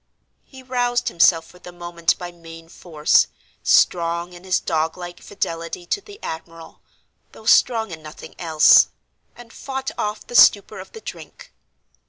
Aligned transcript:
He 0.45 0.63
roused 0.63 1.09
himself 1.09 1.45
for 1.45 1.59
the 1.59 1.71
moment 1.71 2.17
by 2.17 2.31
main 2.31 2.69
force—strong 2.69 4.33
in 4.33 4.43
his 4.45 4.59
dog 4.59 4.97
like 4.97 5.19
fidelity 5.21 5.85
to 5.85 6.01
the 6.01 6.17
admiral, 6.23 6.81
though 7.33 7.45
strong 7.45 7.91
in 7.91 8.01
nothing 8.01 8.33
else—and 8.39 9.53
fought 9.53 9.91
off 9.99 10.25
the 10.25 10.33
stupor 10.33 10.79
of 10.79 10.93
the 10.93 11.01
drink. 11.01 11.53